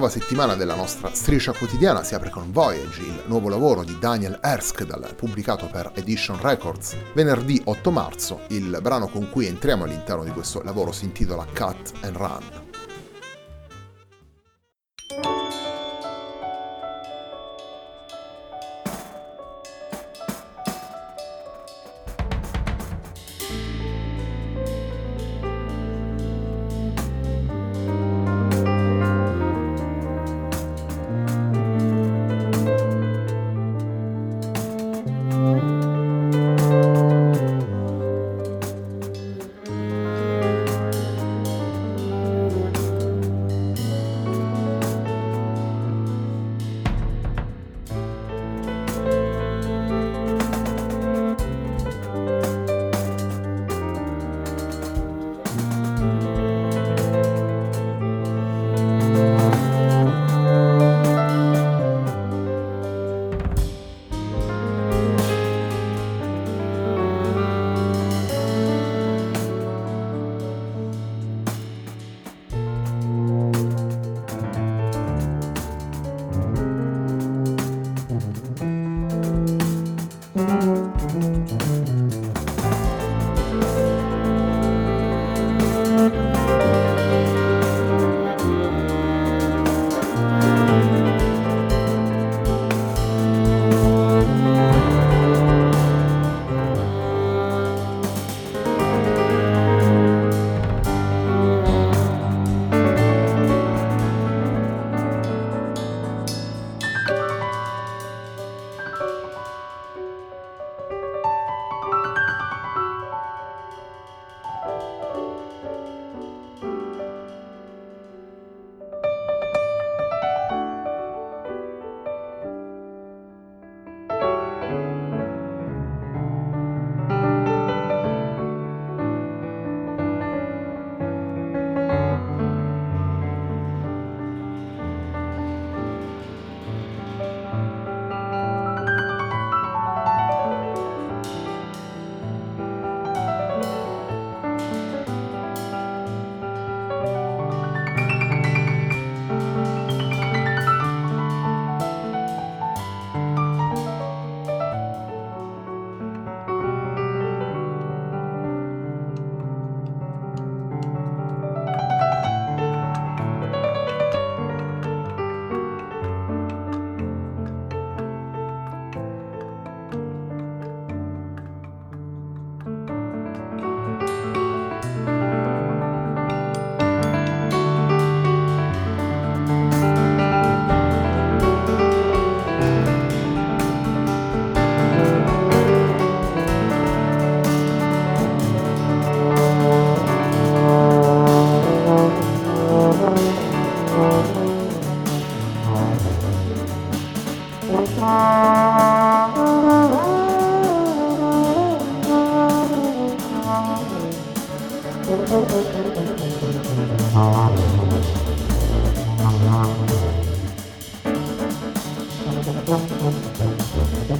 [0.00, 4.38] Nuova settimana della nostra striscia quotidiana si apre con Voyage, il nuovo lavoro di Daniel
[4.40, 8.40] Erskdal, pubblicato per Edition Records venerdì 8 marzo.
[8.48, 12.69] Il brano con cui entriamo all'interno di questo lavoro si intitola Cut and Run.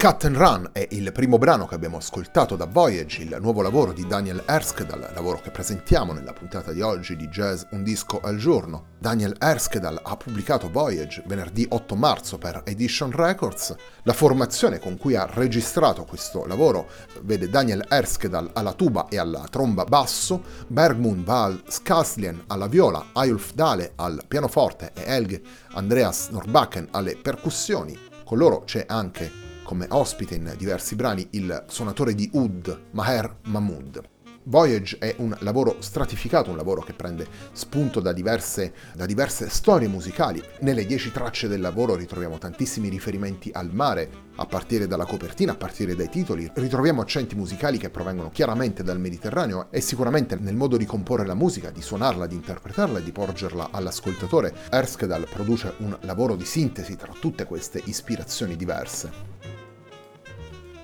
[0.00, 3.92] Cut and Run è il primo brano che abbiamo ascoltato da Voyage, il nuovo lavoro
[3.92, 8.38] di Daniel Erskedal, lavoro che presentiamo nella puntata di oggi di Jazz Un disco al
[8.38, 8.92] giorno.
[8.98, 13.74] Daniel Erskedal ha pubblicato Voyage venerdì 8 marzo per Edition Records.
[14.04, 16.88] La formazione con cui ha registrato questo lavoro
[17.20, 23.52] vede Daniel Erskedal alla tuba e alla tromba basso, Bergmund Val Skaslien alla viola, Ayulf
[23.52, 25.42] Dale al pianoforte e Helge
[25.72, 27.98] Andreas Norbakken alle percussioni.
[28.24, 34.02] Con loro c'è anche come ospite in diversi brani il suonatore di Oud, Maher Mahmoud.
[34.44, 39.86] Voyage è un lavoro stratificato, un lavoro che prende spunto da diverse, da diverse, storie
[39.86, 40.42] musicali.
[40.60, 45.56] Nelle dieci tracce del lavoro ritroviamo tantissimi riferimenti al mare, a partire dalla copertina, a
[45.56, 46.50] partire dai titoli.
[46.54, 51.34] Ritroviamo accenti musicali che provengono chiaramente dal Mediterraneo e sicuramente nel modo di comporre la
[51.34, 54.54] musica, di suonarla, di interpretarla e di porgerla all'ascoltatore.
[54.70, 59.69] Erskedal produce un lavoro di sintesi tra tutte queste ispirazioni diverse.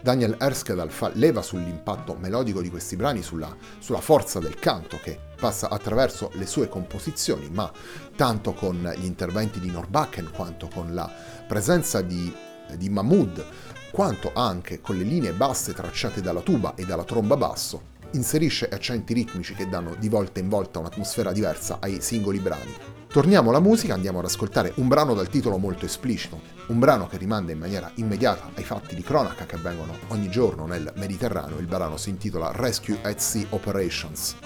[0.03, 5.19] Daniel Erskedal fa leva sull'impatto melodico di questi brani, sulla, sulla, forza del canto che
[5.39, 7.71] passa attraverso le sue composizioni, ma
[8.15, 11.11] tanto con gli interventi di Norbakken quanto con la
[11.47, 12.33] presenza di,
[12.77, 13.45] di Mahmood,
[13.91, 19.15] quanto anche con le linee basse tracciate dalla tuba e dalla tromba basso, inserisce accenti
[19.15, 22.96] ritmici che danno di volta in volta un'atmosfera diversa ai singoli brani.
[23.08, 27.17] Torniamo alla musica, andiamo ad ascoltare un brano dal titolo molto esplicito, un brano che
[27.17, 31.58] rimanda in maniera immediata ai fatti di cronaca che avvengono ogni giorno nel Mediterraneo.
[31.58, 34.37] Il brano si intitola Rescue at Sea Operations.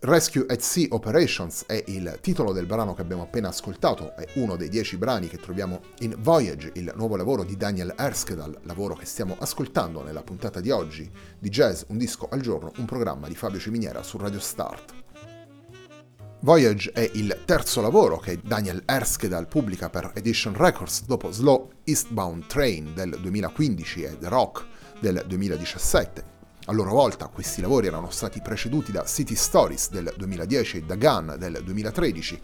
[0.10, 4.56] Rescue at Sea Operations è il titolo del brano che abbiamo appena ascoltato, è uno
[4.56, 9.06] dei dieci brani che troviamo in Voyage, il nuovo lavoro di Daniel Erskedal, lavoro che
[9.06, 13.36] stiamo ascoltando nella puntata di oggi di Jazz Un disco al giorno, un programma di
[13.36, 14.96] Fabio Ciminiera su Radio Start.
[16.40, 22.48] Voyage è il terzo lavoro che Daniel Erskedal pubblica per Edition Records dopo Slow Eastbound
[22.48, 24.66] Train del 2015 e The Rock
[25.00, 26.39] del 2017.
[26.70, 30.98] A loro volta questi lavori erano stati preceduti da City Stories del 2010 e da
[30.98, 32.42] Gun del 2013.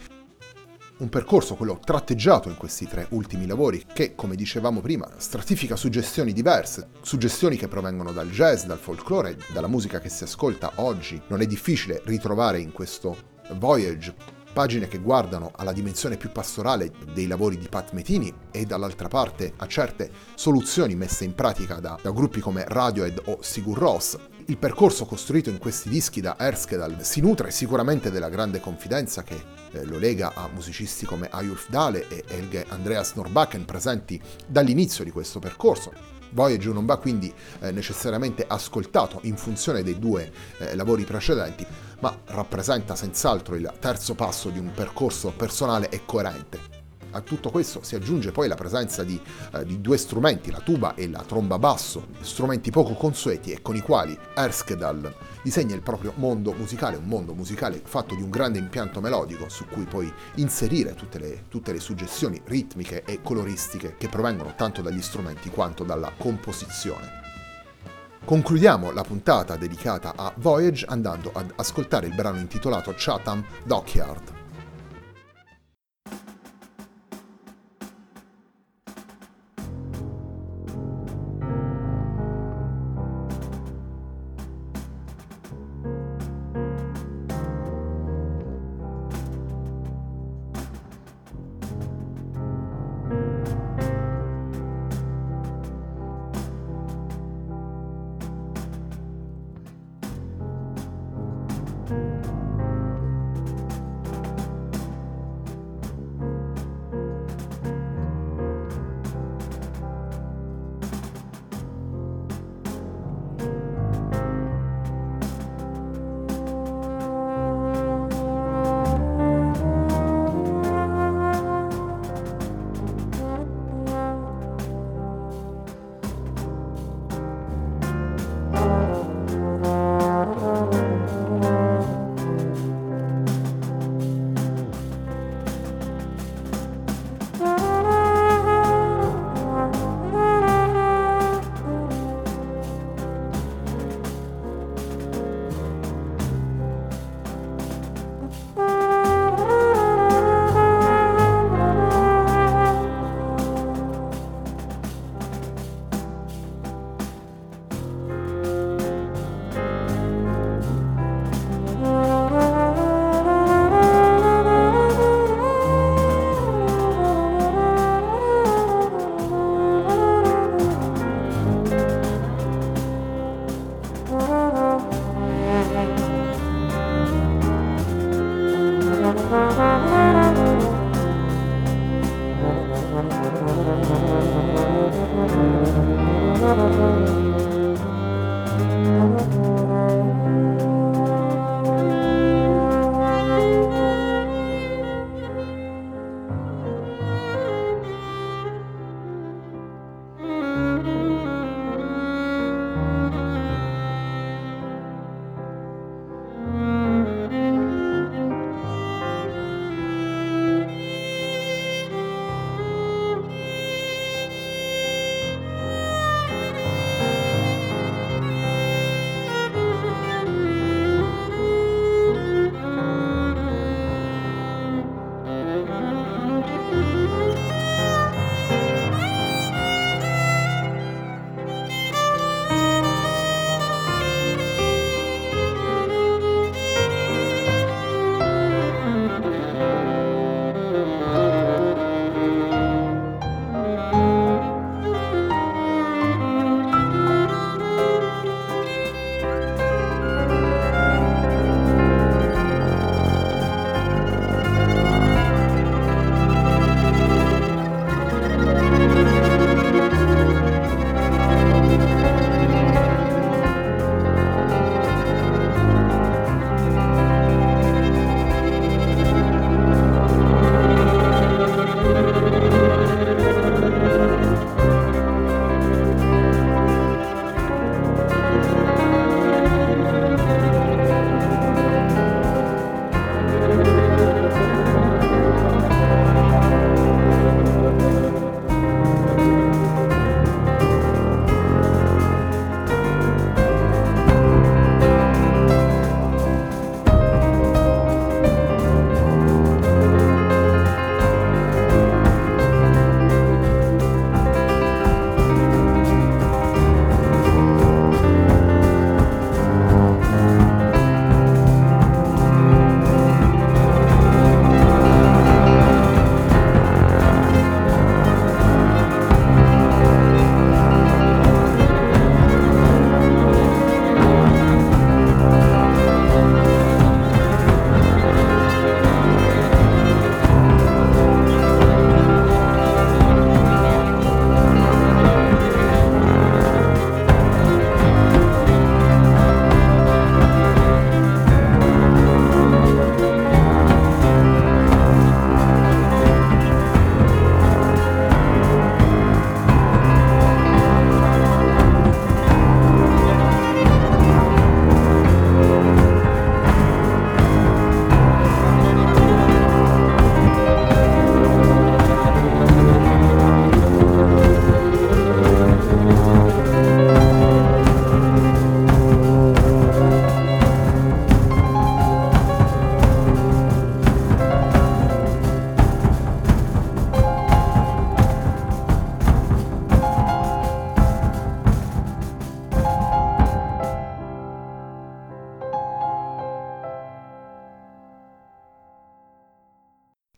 [0.98, 6.34] Un percorso, quello tratteggiato in questi tre ultimi lavori, che, come dicevamo prima, stratifica suggestioni
[6.34, 11.22] diverse, suggestioni che provengono dal jazz, dal folklore, dalla musica che si ascolta oggi.
[11.27, 13.15] Non è difficile ritrovare in questo
[13.51, 14.15] Voyage
[14.56, 19.52] pagine che guardano alla dimensione più pastorale dei lavori di Pat Metini e dall'altra parte
[19.58, 24.18] a certe soluzioni messe in pratica da, da gruppi come Radiohead o Sigur Ross.
[24.46, 29.44] Il percorso costruito in questi dischi da Erskedal si nutre sicuramente della grande confidenza che
[29.74, 35.12] eh, lo lega a musicisti come Ayurf Dale e Elge Andreas Norbakken presenti dall'inizio di
[35.12, 35.92] questo percorso.
[36.32, 41.66] Voyager non va quindi eh, necessariamente ascoltato in funzione dei due eh, lavori precedenti,
[42.00, 46.75] ma rappresenta senz'altro il terzo passo di un percorso personale e coerente.
[47.16, 49.20] A tutto questo si aggiunge poi la presenza di,
[49.54, 53.78] eh, di, due strumenti, la tuba e la tromba basso, strumenti poco consueti e con
[53.78, 58.60] i quali Erskedal disegna il proprio mondo musicale, un mondo musicale fatto di un grande
[58.60, 64.10] impianto melodico su cui poi inserire tutte le, tutte le suggestioni ritmiche e coloristiche che
[64.10, 67.25] provengono tanto dagli strumenti quanto dalla composizione.
[68.25, 74.45] Concludiamo la puntata dedicata a Voyage andando ad ascoltare il brano intitolato Chatham Dockyard.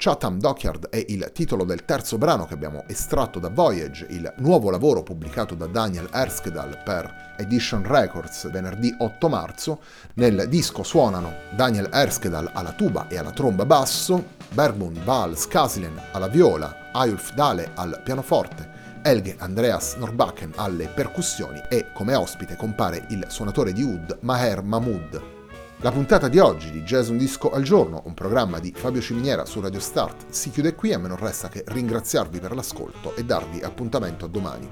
[0.07, 4.69] Chatham Dockyard è il titolo del terzo brano che abbiamo estratto da Voyage, il nuovo
[4.69, 9.81] lavoro pubblicato da Daniel Erskedal per Edition Records venerdì 8 marzo.
[10.13, 16.29] Nel disco suonano Daniel Erskedal alla tuba e alla tromba basso, Bergmund Val Skasilen alla
[16.29, 23.25] viola, Ayulf Dale al pianoforte, Elge Andreas Norbakken alle percussioni e come ospite compare il
[23.27, 25.36] suonatore di Oud Maher Mahmoud.
[25.81, 29.45] La puntata di oggi di Jazz Un Disco al Giorno, un programma di Fabio Ciminiera
[29.45, 33.23] su Radio Start, si chiude qui, a me non resta che ringraziarvi per l'ascolto e
[33.23, 34.67] darvi appuntamento a domani.